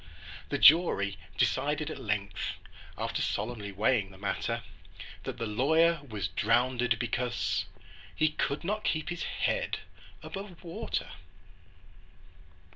[0.49, 2.53] The jury decided at length,
[2.97, 4.63] After solemnly weighing the matter,
[5.25, 7.65] That the lawyer was drownded, because
[8.15, 9.77] He could not keep his head
[10.23, 11.11] above water!